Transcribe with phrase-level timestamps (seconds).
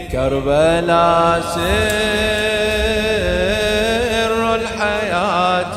[0.00, 1.64] كربلاء سر
[4.54, 5.76] الحياة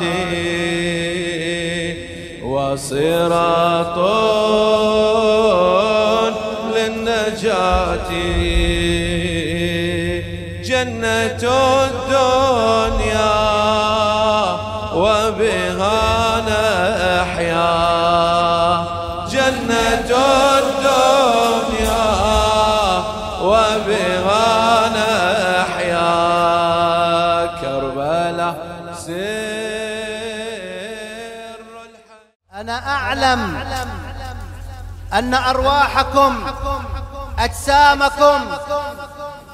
[2.42, 3.98] وصراط
[6.76, 8.10] للنجاة.
[10.64, 11.44] جنة
[33.16, 33.64] أعلم
[35.12, 36.46] أن أرواحكم
[37.38, 38.40] أجسامكم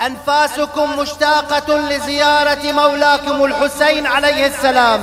[0.06, 5.00] أنفاسكم مشتاقة لزيارة مولاكم الحسين عليه السلام.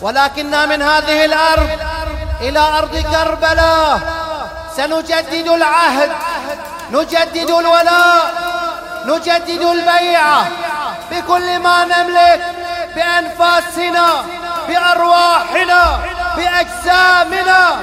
[0.00, 1.68] ولكننا من هذه الأرض
[2.40, 4.00] إلى أرض كربلاء
[4.76, 6.10] سنجدد العهد
[6.90, 8.34] نجدد الولاء
[9.06, 10.48] نجدد البيعة
[11.10, 12.40] بكل ما نملك
[12.94, 14.24] بأنفاسنا
[14.68, 16.11] بأرواحنا.
[16.36, 17.80] بأجسامنا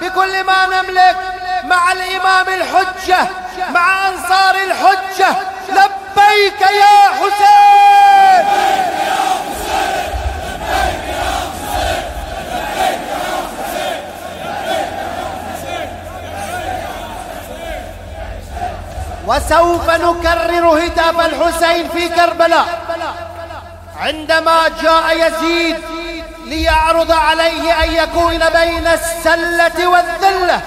[0.00, 1.16] بكل ما نملك
[1.64, 3.26] مع الإمام الحجة
[3.70, 5.36] مع أنصار الحجة.
[5.68, 8.46] لبيك يا حسين!
[19.26, 22.66] وسوف نكرر هتاف الحسين في كربلاء.
[24.00, 25.76] عندما جاء يزيد
[26.52, 30.60] ليعرض عليه أن يكون بين السلة والذلة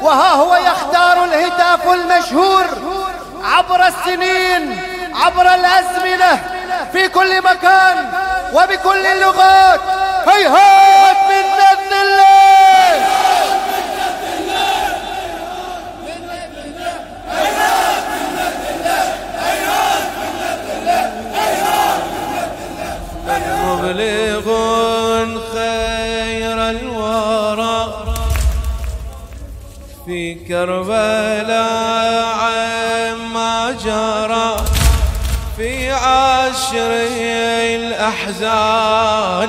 [0.00, 2.64] وها هو يختار الهتاف المشهور
[3.44, 4.82] عبر السنين
[5.14, 6.38] عبر الأزمنة
[6.92, 8.12] في كل مكان
[8.52, 9.80] وبكل اللغات
[10.26, 12.30] هيهات من الذلة
[23.64, 24.19] مبلغ
[30.06, 34.56] في كربلاء عما جرى
[35.56, 36.92] في عشر
[37.76, 39.48] الأحزان.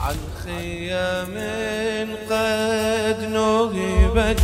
[0.00, 1.34] عن خيام
[2.30, 4.40] قد نهبت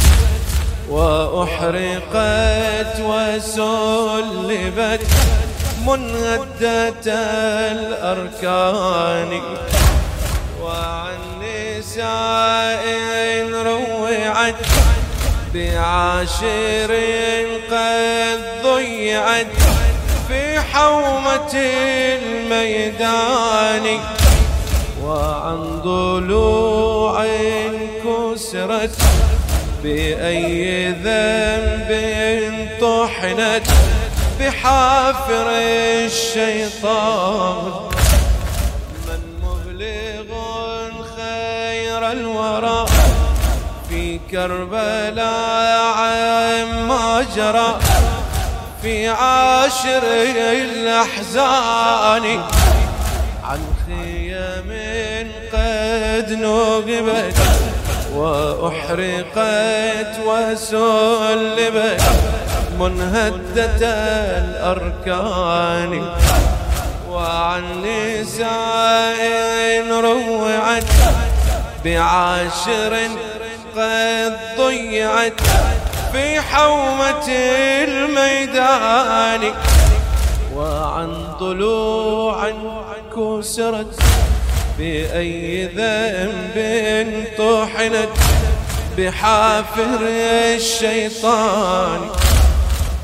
[0.91, 5.07] وأحرقت وسلبت
[5.87, 7.07] منهدة
[7.73, 9.31] الأركان.
[11.99, 12.85] نساء
[13.67, 14.55] روعت
[15.55, 16.93] بعاشر
[17.71, 19.47] قد ضيعت.
[20.29, 21.55] في حومة
[22.23, 23.87] الميدان
[25.05, 27.27] وعن ضلوع
[28.05, 28.97] كسرت.
[29.83, 31.91] بأي ذنب
[32.81, 33.67] طحنت
[34.41, 35.49] بحافر
[36.07, 37.98] الشيطان.
[42.59, 42.87] الورى
[43.89, 47.79] في كربلاء عما جرى
[48.83, 50.03] في عاشر
[50.63, 52.41] الأحزان.
[53.45, 54.71] عن خيام
[55.53, 57.37] قد نغبت
[58.15, 62.03] وأحرقت وسلبت
[62.81, 63.87] منهدة
[64.39, 65.93] الأركان.
[67.11, 69.21] وعن نساء
[70.01, 70.85] روعت
[71.85, 73.09] بعاشر
[73.77, 75.41] قد ضيعت
[76.13, 77.29] في حومة
[77.89, 79.55] الميدان
[80.55, 82.53] وعن ضلوع
[83.17, 84.01] كسرت
[84.79, 86.57] بأي ذنب
[87.39, 88.09] طحنت
[88.99, 89.99] بحافر
[90.55, 92.01] الشيطان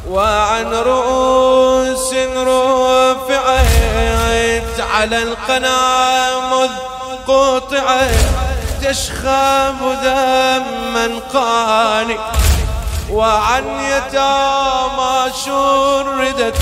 [0.09, 3.61] وعن رؤوس رفعت
[4.81, 6.71] على القنا مذ
[7.27, 8.44] قطعت
[8.85, 12.19] تشخب دما قاني.
[13.11, 16.57] وعن يتامى شردت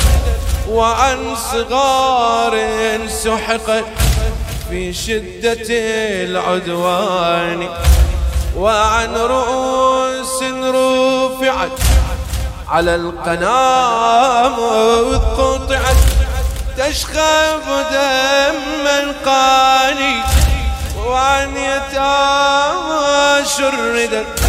[0.69, 2.55] وعن صغار
[3.08, 3.85] سحقت
[4.70, 5.67] في شدة
[6.29, 7.69] العدوان.
[8.56, 11.79] وعن رؤوس رفعت
[12.69, 14.56] على القنام
[15.38, 15.96] قطعت
[16.79, 20.42] تشخب دما قاني.
[21.12, 24.41] وعن يتامى شردت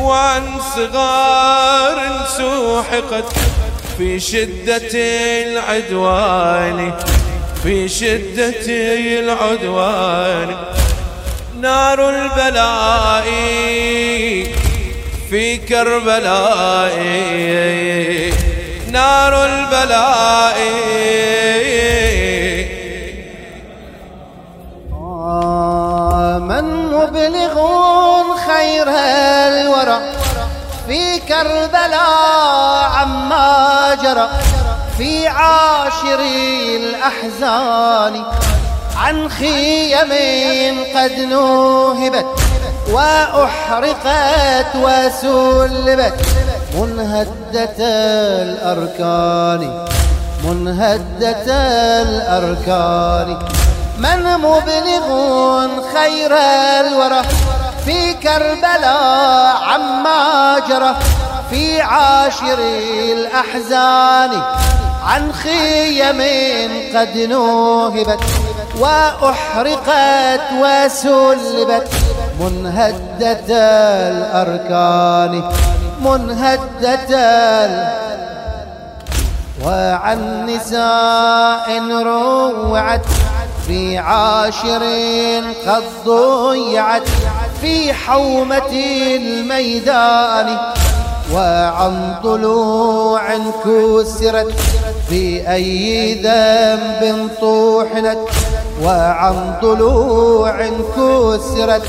[0.00, 0.42] وعن
[0.76, 1.98] صغار
[2.36, 3.32] سوحقت.
[3.98, 4.90] في شدة
[5.46, 6.92] العدوان
[7.62, 8.66] في شدة
[9.20, 10.56] العدوان.
[11.60, 13.24] نار البلاء
[15.30, 16.96] في كربلاء.
[18.90, 20.58] نار البلاء.
[27.00, 27.54] من مبلغ
[28.46, 29.98] خير الورى.
[30.86, 34.28] في كربلاء عما جرى.
[34.98, 36.20] في عاشر
[36.76, 38.24] الأحزان
[38.96, 40.10] عن خيم
[40.96, 42.26] قد نوهبت
[42.92, 46.14] وأحرقت وسلبت.
[46.74, 47.78] منهدة
[48.42, 49.86] الأركان
[50.44, 51.46] منهدة
[52.02, 53.38] الأركان.
[54.00, 55.06] من مبلغ
[55.94, 56.32] خير
[56.80, 57.22] الورى
[57.84, 60.96] في كربلاء عما جرى
[61.50, 62.58] في عاشر
[63.12, 64.42] الأحزان
[65.06, 66.20] عن خيم
[66.96, 68.20] قد نوهبت
[68.78, 71.88] وأحرقت وسلبت
[72.40, 73.50] منهدة
[74.08, 75.42] الأركان
[76.04, 77.20] منهدة
[79.64, 83.06] وعن نساء روعت
[83.70, 84.82] في عاشر
[85.66, 87.08] قد ضيعت
[87.60, 88.72] في حومة
[89.16, 90.58] الميدان
[91.34, 93.22] وعن طلوع
[93.64, 94.54] كسرت
[95.08, 98.18] في أي ذنب طوحنت
[98.84, 101.82] وعن طلوع كسرت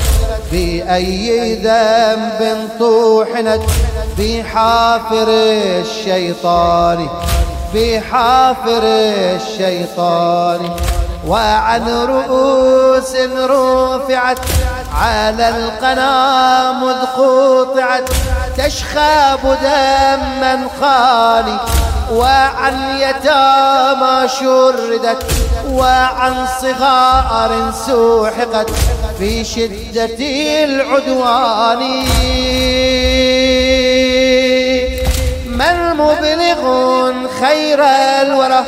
[0.50, 3.62] في أي ذنب طوحنت
[4.16, 7.08] في حافر الشيطان
[7.72, 8.82] في حافر
[9.36, 10.60] الشيطان
[11.26, 14.38] وعن رؤوس رفعت
[14.94, 18.08] على القنا مذ قطعت
[18.58, 21.60] تشخاب دما خالي
[22.12, 25.24] وعن يتامى شردت
[25.70, 28.70] وعن صغار سوحقت
[29.18, 30.18] في شدة
[30.64, 31.78] العدوان.
[35.46, 37.84] من مبلغ خير
[38.22, 38.64] الورى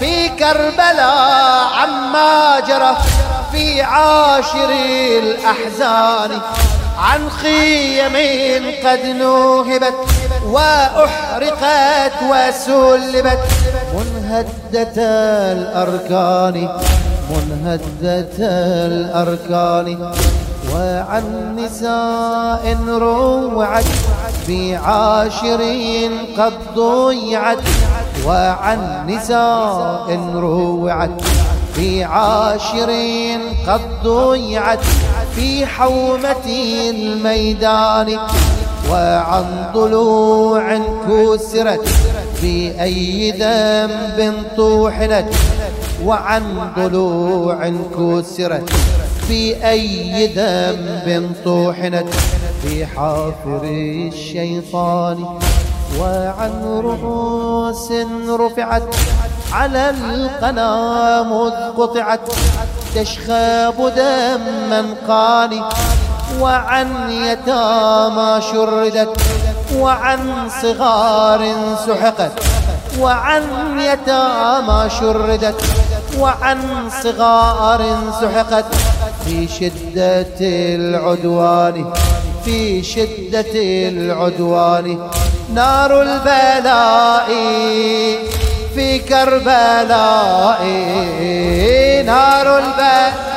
[0.00, 2.96] في كربلاء عما جرى
[3.52, 4.70] في عاشر
[5.18, 6.30] الأحزان.
[6.98, 8.16] عن خيم
[8.84, 9.94] قد نوهبت
[10.46, 13.38] وأحرقت وسلبت.
[13.94, 14.96] منهدة
[15.52, 16.68] الأركان
[17.30, 18.38] منهدة
[18.86, 20.12] الأركان.
[20.74, 23.84] وعن نساء روعت
[24.46, 27.58] في عاشرين قد ضيعت.
[28.28, 31.22] وعن نساء روعت
[31.74, 34.84] في عاشرين قد ضيعت
[35.36, 36.46] في حومة
[36.90, 38.18] الميدان
[38.90, 40.78] وعن ضلوع
[41.08, 41.88] كسرت
[42.40, 45.28] في أي ذنب طوحنت
[46.04, 46.42] وعن
[46.76, 48.70] ضلوع كسرت
[49.28, 52.08] في أي ذنب طوحنت
[52.62, 55.24] في حافر الشيطان
[56.00, 57.92] وعن رؤوس
[58.28, 58.94] رفعت
[59.52, 62.20] على القنا مذ قطعت
[62.94, 65.62] تشخاب دما قاني
[66.40, 69.20] وعن يتامى شردت
[69.76, 71.54] وعن صغار
[71.86, 72.32] سحقت
[73.00, 73.42] وعن
[73.80, 75.62] يتامى شردت
[76.18, 76.58] وعن
[77.02, 77.82] صغار
[78.20, 78.64] سحقت
[79.24, 81.92] في شدة العدوان
[82.44, 83.52] في شدة
[83.88, 84.98] العدوان
[85.54, 87.28] نار البلاء
[88.74, 90.62] في كربلاء.
[92.06, 93.28] نار البلاء.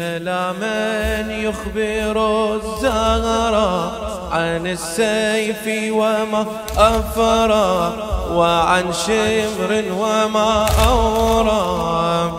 [0.00, 2.16] ألا من يخبر
[2.54, 3.92] الزهرة
[4.32, 6.46] عن السيف وما
[6.76, 7.92] أفرى
[8.30, 11.62] وعن شمر وما أورى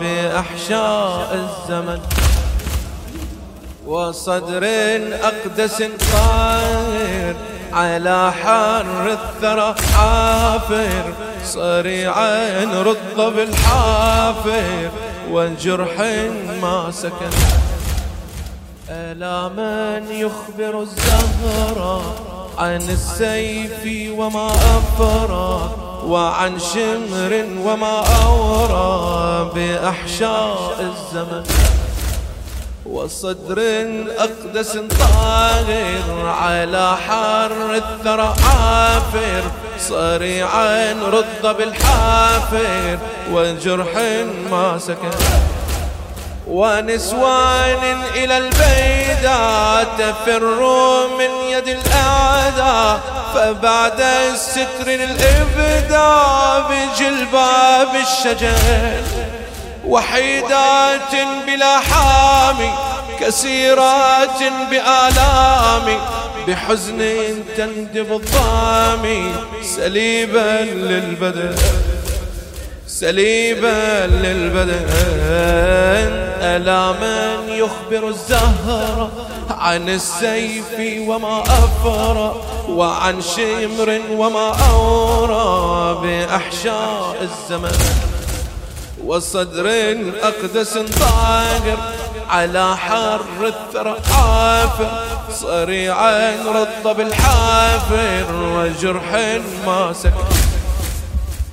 [0.00, 2.00] بأحشاء الزمن.
[3.90, 4.64] وصدر
[5.22, 5.82] أقدس
[6.12, 7.34] طاهر
[7.72, 11.02] على حر الثرى حافر
[11.44, 14.90] صريعا رض بالحافر
[15.30, 16.00] والجرح
[16.62, 17.30] ما سكن.
[18.90, 22.14] ألا من يخبر الزهرة
[22.58, 25.70] عن السيف وما أفرى
[26.06, 31.79] وعن شمر وما أورى بأحشاء الزمن؟
[32.90, 33.58] وصدر
[34.18, 39.42] أقدس طاهر على حر الثرى عافر
[39.88, 42.98] صريعا رض بالحافر
[43.32, 43.94] وجرح
[44.50, 45.10] ما سكن.
[46.48, 50.60] ونسوان إلى البيداء تفر
[51.18, 53.00] من يد الأعداء
[53.34, 59.39] فبعد الستر الإبداء بجلباب الشجر.
[59.86, 61.12] وحيدات
[61.46, 62.70] بلا حامي
[63.20, 65.98] كثيرات بآلام
[66.46, 67.00] بحزن
[67.56, 69.32] تندب الضامي
[69.62, 71.54] سليبا للبدن
[72.86, 74.86] سليبا للبدن.
[76.42, 79.10] ألا من يخبر الزهر
[79.50, 80.74] عن السيف
[81.08, 88.09] وما أفر وعن شمر وما أورى بأحشاء الزمن.
[89.10, 91.78] وصدر أقدس طاهر
[92.28, 95.02] على حر الثرى عافر
[95.40, 99.12] صريعا رطب الحافر وجرح
[99.66, 100.34] ما سكت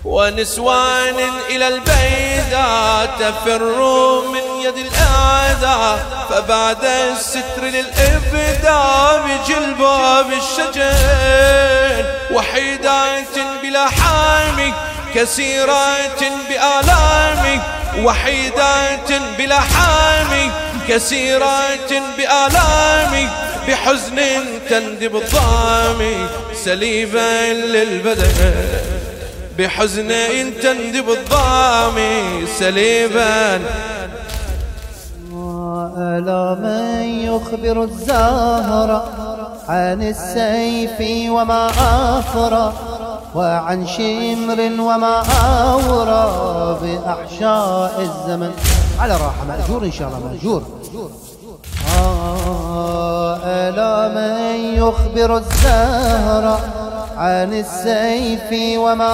[0.05, 1.15] ونسوان
[1.49, 14.73] إلى البيداء تفر من يد الأعداء فبعد الستر للإبداع بجلباب الشجر وحيدات بلا حامي
[15.17, 17.62] كثيرات بآلام
[18.03, 20.51] وحيدات بلا حامي
[20.88, 23.29] كثيرات بآلام
[23.67, 24.19] بحزن
[24.69, 28.55] تندب الضامي سليبا للبدن
[29.57, 30.13] بحزن
[30.62, 33.62] تندب الضامي سليبا
[35.97, 39.09] ألا من يخبر الزهر
[39.67, 41.67] عن السيف وما
[42.19, 42.97] أفرى
[43.36, 45.24] وعن شمر وما
[45.74, 48.51] أورى بأحشاء الزمن.
[49.00, 50.62] على راحة مأجور إن شاء الله مأجور.
[51.98, 56.60] آه ألا من يخبر الزهر
[57.17, 59.12] عن السيف وما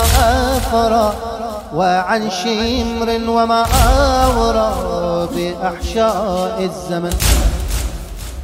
[0.58, 1.14] أفرى
[1.76, 3.66] وعن شمر وما
[4.26, 4.70] أورى
[5.36, 7.16] بأحشاء الزمن.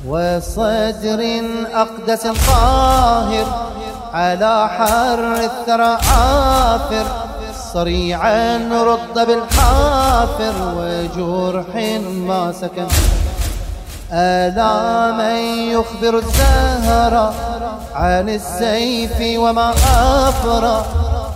[0.08, 1.22] وصدر
[1.74, 3.46] أقدس طاهر
[4.14, 7.06] على حر الثرى عافر
[7.74, 11.76] صريعا رد بالحافر وجرح
[12.28, 12.88] ما سكن.
[14.12, 15.38] ألا من
[15.74, 17.34] يخبر الزهر
[17.96, 19.72] عن السيف وما
[20.30, 20.86] أفرى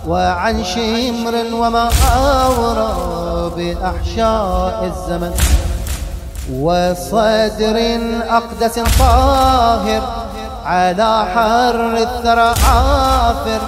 [0.08, 2.92] وعن شمر وما أورى
[3.56, 5.34] بأحشاء الزمن.
[6.60, 10.02] وصدر أقدس طاهر
[10.64, 13.60] على حر الثرى عافر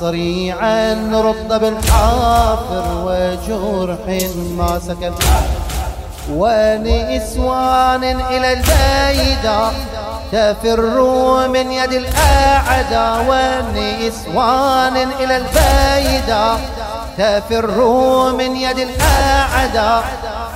[0.00, 4.04] صريعا رد بالحافر وجرح
[4.58, 5.12] ما سكن.
[6.30, 9.72] ونسوان إلى البيداء
[10.32, 13.24] تفر من يد الأعداء.
[13.28, 16.60] ونسوان إلى البيداء
[17.18, 17.78] تفر
[18.32, 20.04] من يد الأعداء.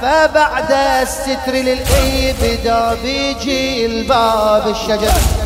[0.02, 0.72] فبعد
[1.02, 5.39] الستر للإبداء بيجي الباب الشجر.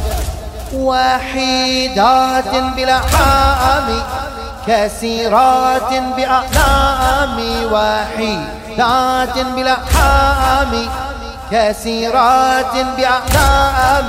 [0.77, 4.03] وحيدات بلا حامي
[4.67, 7.37] كثيرات بأعلام
[7.73, 10.89] وحيدات بلا حامي
[11.53, 14.09] كثيرات بأعلام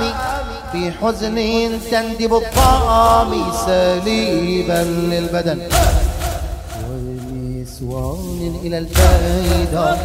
[0.72, 1.36] في حزن
[1.90, 5.58] تندب الطعام سليبا للبدن.
[7.82, 9.96] ونسوان إلى الفائدة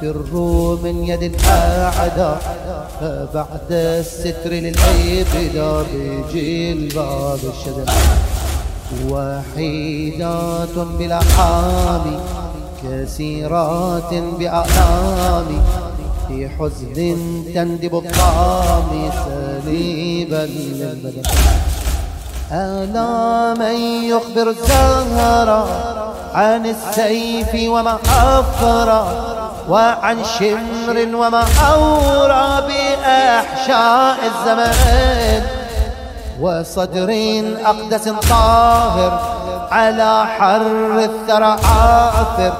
[0.00, 2.40] تفر من يد الأعداء
[3.00, 7.90] فبعد الستر للعبدة بيجي الباب الشدد
[9.10, 12.20] وحيدات بلا حامي
[12.82, 15.62] كثيرات بأعلام
[16.28, 17.14] في حزن
[17.54, 21.22] تندب الطعام سليبا للبدن
[22.52, 29.04] ألا من يخبر الزهر عن السيف وما أفرى
[29.68, 35.42] وعن شمر وما أورى بأحشاء الزمان.
[36.40, 37.10] وصدر
[37.64, 39.12] أقدس طاهر
[39.70, 42.52] على حر الثرى عافر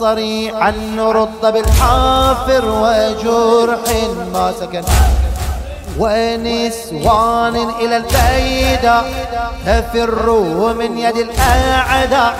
[0.00, 3.84] صريعا رد بالحافر وجرح
[4.32, 4.84] ما سكن.
[5.98, 9.02] ونسوان إلى البيدة
[9.66, 12.34] تفروا من يد الأعداء.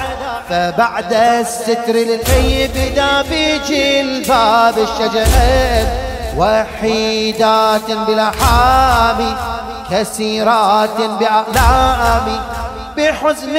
[0.50, 5.26] فبعد الستر للإبداء بيجي الباب الشجر
[6.37, 9.37] وحيدات بلا حامي
[9.91, 12.41] كثيرات بأعلامي
[12.97, 13.55] بحزن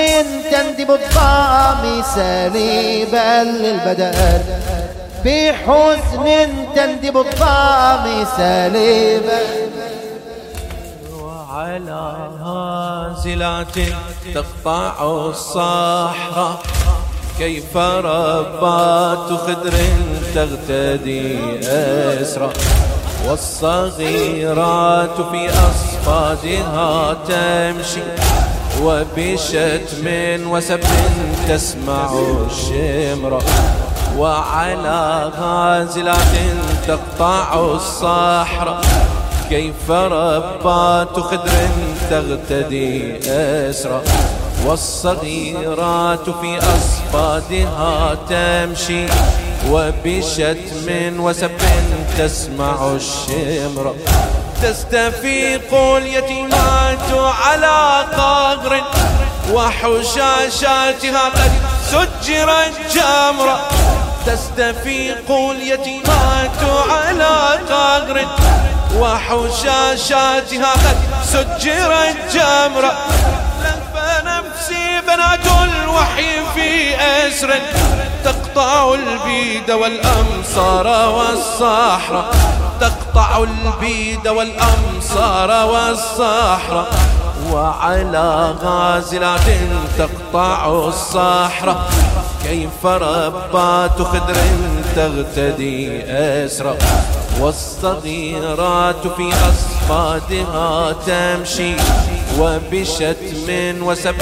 [0.52, 4.42] تندب الضامي سليبا للبدن.
[5.26, 9.67] بحزن تندب الضامي سليبا
[11.58, 13.76] وعلى هازلات
[14.36, 16.60] تقطع الصحراء
[17.40, 19.74] كيف ربات خدر
[20.36, 21.40] تغتدي
[22.22, 22.50] أسرى.
[23.28, 28.02] والصغيرات في أصفادها تمشي.
[28.84, 30.80] وبشتم وسب
[31.50, 32.12] تسمع
[32.48, 33.42] الشمرة
[34.18, 36.36] وعلى غازلات
[36.88, 38.82] تقطع الصحراء
[39.50, 41.52] كيف ربات خدر
[42.10, 43.18] تغتدي
[43.70, 44.02] أسرى
[44.66, 49.06] والصغيرات في أصفادها تمشي
[49.72, 51.52] وبشتم وسب
[52.18, 53.96] تسمع الشمر.
[54.64, 58.82] تستفيق اليتيمات على قهر
[59.54, 61.52] وحشاشاتها قد
[61.92, 63.60] سجرت جمرة
[64.26, 68.26] تستفيق اليتيمات على قهر
[69.00, 72.92] وحشاشاتها قد سجرت جمرة.
[73.62, 73.94] لف
[74.26, 77.54] نفسي بنات الوحي في أسر.
[78.24, 82.36] تقطع البيد والأمصار والصحراء.
[82.82, 86.88] تقطع البيد والأمصار والصحراء.
[87.52, 89.48] وعلى غازلات
[89.98, 91.90] تقطع الصحراء.
[92.44, 94.36] كيف ربات خدر
[94.96, 96.04] تغتدي
[96.46, 96.76] أسرى
[97.42, 101.76] والصغيرات في أصفادها تمشي
[102.40, 104.16] وبشتم وسب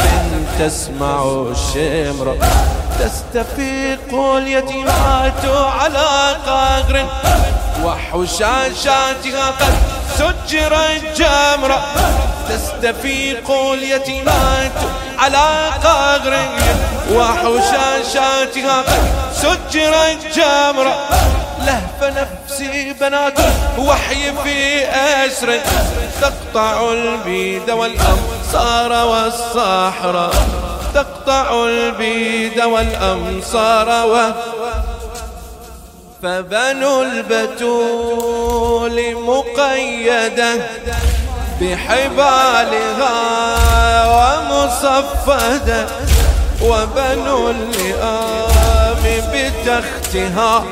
[0.60, 2.38] تسمع الشمر.
[3.00, 5.46] تستفيق اليتيمات
[5.80, 7.06] على قهر
[7.84, 9.74] وحشاشاتها قد
[10.18, 11.84] سجرت جمرة
[12.50, 14.72] تستفيق اليتيمات
[15.20, 16.50] على قهر
[17.14, 19.04] وحشاشاتها قد
[19.34, 20.96] سجرت جمرة
[21.66, 22.04] لهف
[22.56, 23.40] نفسي بنات
[23.78, 25.60] وحي في أسر
[26.22, 30.34] تقطع البيد والأمصار والصحراء.
[30.94, 34.86] تقطع البيد والأمصار والصحراء
[36.24, 38.36] فبنو البتول
[39.16, 40.56] مقيدة
[41.62, 43.16] بحبالها
[44.16, 45.88] ومصفدة.
[46.62, 50.64] وبنو اللئام بتختها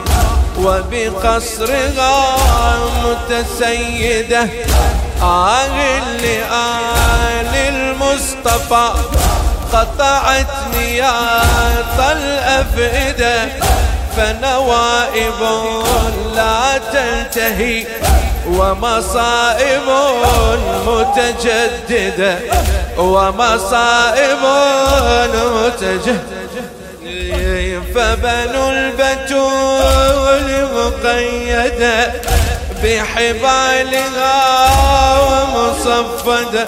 [0.63, 2.25] وبقصرها
[3.03, 4.47] متسيدة
[5.21, 5.65] آه
[6.07, 8.89] اللئام المصطفى.
[9.73, 13.47] قطعت نياط الأفئدة
[14.17, 15.41] فنوائب
[16.35, 17.85] لا تنتهي
[18.47, 19.87] ومصائب
[20.87, 22.37] متجددة
[22.97, 24.43] ومصائب
[25.33, 26.42] متجددة.
[27.95, 32.13] فبنو البتول مقيدة
[32.83, 34.37] بحبالها
[35.19, 36.67] ومصفدة.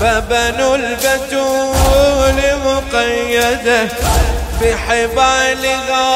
[0.00, 3.88] فبنو البتول مقيدة
[4.62, 6.06] بحبالها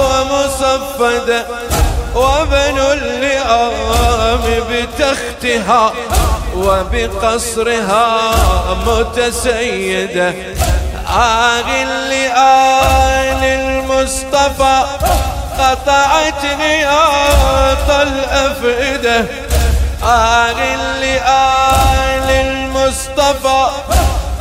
[0.00, 1.46] ومصفدة.
[2.14, 5.92] وبن اللئام بتختها
[6.56, 8.08] وبقصرها
[11.08, 14.84] متسيدة آغ اللئام المصطفى
[15.58, 19.24] قطعت نياط الأفئدة.
[20.04, 23.66] آغ اللئام المصطفى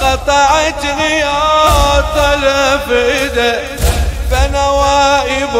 [0.01, 3.59] قطعت نياط الأفئدة.
[4.31, 5.55] فنوائب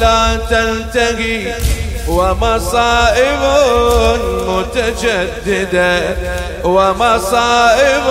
[0.00, 1.54] لا تنتهي
[2.08, 3.40] ومصائب
[4.48, 6.16] متجددة.
[6.64, 8.06] ومصائب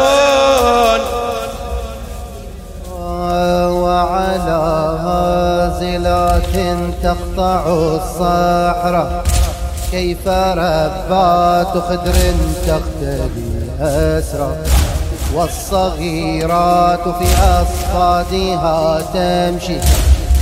[5.78, 6.56] هازلات
[7.04, 9.24] تقطع الصحراء
[9.92, 12.16] كيف ربات خدر
[12.68, 14.56] تقتدي أسرى.
[15.34, 17.28] والصغيرات في
[17.62, 19.78] أصفادها تمشي.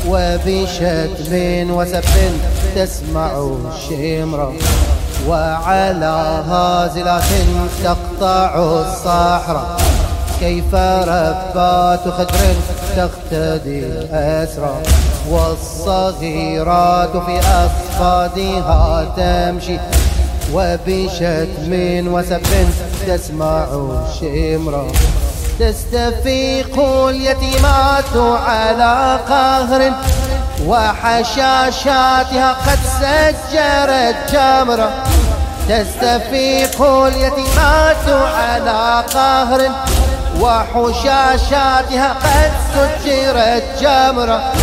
[0.08, 2.04] وبشتم وسب
[2.76, 3.32] تسمع
[3.76, 4.54] الشمرة
[5.28, 7.24] وعلى هازلات
[7.84, 9.78] تقطع الصحراء
[10.40, 12.56] كيف ربات خدر
[12.96, 14.76] تقتدي أسرى.
[15.30, 19.78] والصغيرات في أصفادها تمشي
[20.54, 22.42] وبشتم وسب
[23.08, 24.88] تسمع الشمرة
[25.60, 28.16] تستفيق اليتيمات
[28.48, 29.92] على قهر
[30.68, 34.90] وحشاشاتها قد سجرت جمرة
[35.70, 39.72] تستفيق اليتيمات على قهر
[40.40, 44.54] وحشاشاتها قد سجرت جمرة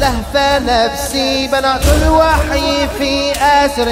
[0.00, 3.88] لهف نفسي بنات الوحي في أسر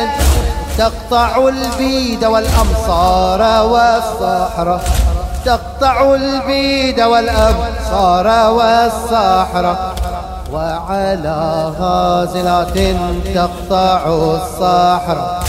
[0.78, 4.80] تقطع البيد والأمصار والصحراء
[5.44, 9.94] تقطع البيد والأمصار والصحراء
[10.52, 12.78] وعلى غازلات
[13.34, 15.44] تقطع الصحراء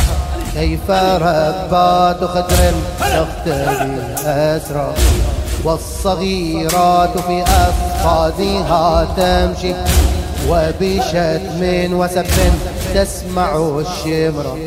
[0.53, 0.91] كيف
[1.21, 4.93] ربات خدر تختلي أسرى
[5.63, 9.73] والصغيرات في أفقادها تمشي.
[10.47, 12.25] وبشتم وسب
[12.95, 14.57] تسمع الشمر.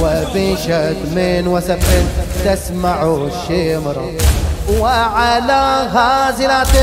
[0.00, 1.78] وبشتم وسب
[2.44, 4.12] تسمع الشمر.
[4.80, 6.74] وعلى هازلات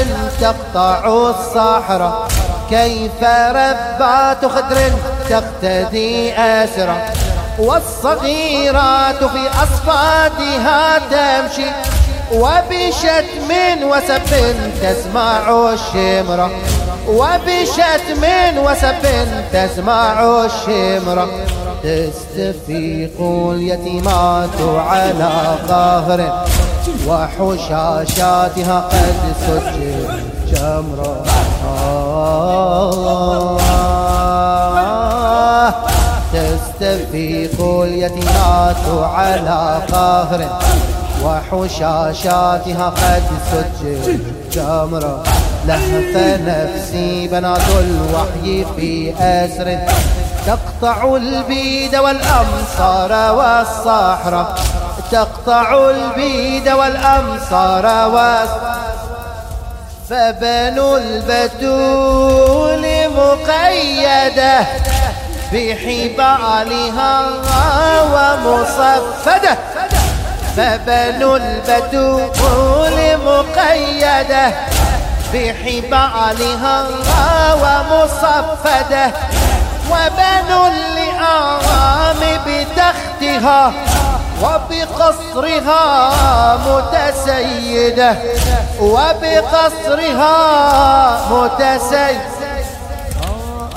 [0.42, 2.28] تقطع الصحراء
[2.70, 4.78] كيف ربات خدر
[5.30, 6.98] تقتدي أسرا
[7.60, 11.70] والصغيرات في أصفادها تمشي.
[12.34, 13.50] وبشتم
[13.84, 14.22] وسب
[14.82, 16.52] تسمع الشمرة
[17.08, 18.24] وبشتم
[18.58, 19.04] وسب
[19.54, 21.30] تسمع الشمرة
[21.84, 26.46] تستفيق اليتيمات على قهر
[27.08, 30.08] وحشاشاتها قد سجل
[30.52, 31.24] جمرة
[36.34, 40.60] تستفيق اليتيمات على قهر
[41.24, 44.20] وحشاشاتها قد سجل
[44.52, 45.24] جمرة
[45.67, 46.13] لهف
[46.47, 49.77] نفسي بنات الوحي في أسر
[50.47, 54.56] تقطع البيد والأمصار والصحراء
[55.12, 58.88] تقطع البيد والأمصار والصحراء
[60.10, 64.60] فبنو البتول مقيدة
[65.53, 67.15] بحبالها
[68.13, 69.58] ومصفدة.
[70.58, 74.45] فبنو البتول مقيدة
[75.34, 76.86] بحبالها
[77.54, 79.06] ومصفدة
[79.92, 83.72] وبنو اللئام بتختها
[84.44, 85.84] وبقصرها
[86.68, 88.16] متسيدة
[88.82, 90.36] وبقصرها
[91.32, 92.38] متسيدة.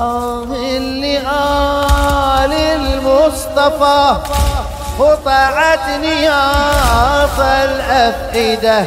[0.00, 4.16] آه اللي آل المصطفى
[4.98, 8.84] قطعت نياط الأفئدة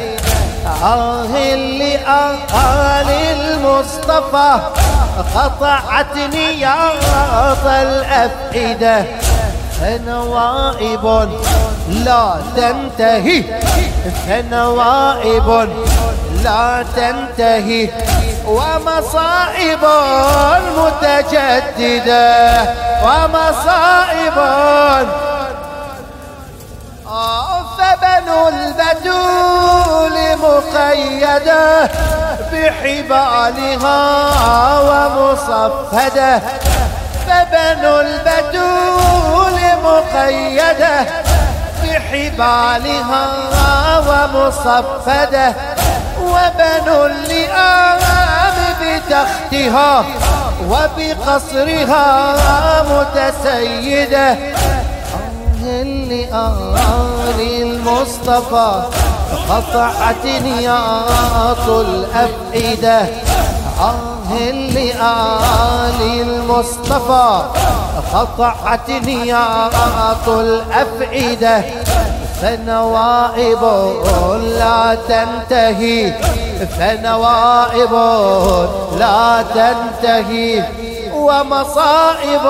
[0.66, 4.58] آه اللي آل المصطفى
[5.34, 9.04] قطعت نياط الأفئدة.
[9.80, 11.28] فنوائب
[11.88, 13.44] لا تنتهي
[14.26, 15.68] فنوائب
[16.44, 17.88] لا تنتهي.
[18.46, 19.84] ومصائب
[20.78, 22.62] متجددة
[23.04, 24.38] ومصائب
[27.78, 30.16] فبنو البتول
[30.94, 31.90] مقيدة
[32.52, 34.00] بحبالها
[34.80, 36.40] ومصفدة
[37.26, 41.06] فبنو البتول مقيدة
[41.82, 43.26] بحبالها
[43.98, 45.54] ومصفدة
[46.22, 48.00] وبنو اللئام
[48.80, 50.04] بتختها
[50.70, 52.06] وبقصرها
[52.82, 54.36] متسيدة.
[55.64, 56.74] اللئام
[57.38, 58.82] المصطفى
[59.50, 63.00] قطعت نياط الأفئدة.
[63.80, 67.42] آه لآل المصطفى.
[68.14, 71.62] قطعت نياط الأفئدة.
[72.42, 73.62] فنوائب
[74.58, 76.12] لا تنتهي.
[76.78, 77.92] فنوائب
[78.98, 80.64] لا تنتهي.
[81.14, 82.46] ومصائب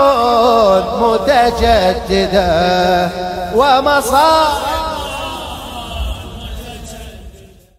[1.00, 2.48] متجددة.
[3.54, 4.73] ومصائب